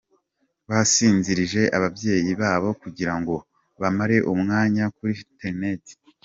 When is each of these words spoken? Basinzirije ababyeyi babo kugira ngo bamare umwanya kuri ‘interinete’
Basinzirije 0.69 1.61
ababyeyi 1.77 2.31
babo 2.41 2.69
kugira 2.81 3.13
ngo 3.19 3.35
bamare 3.81 4.17
umwanya 4.33 4.83
kuri 4.95 5.13
‘interinete’ 5.25 5.93